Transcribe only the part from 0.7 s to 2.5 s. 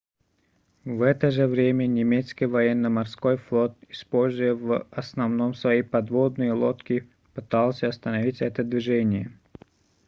в это же время немецкий